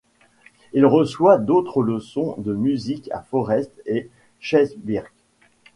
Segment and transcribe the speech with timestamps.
[0.73, 5.05] Il reçoit d'autres leçons de musique à Forest et Schaerbeek.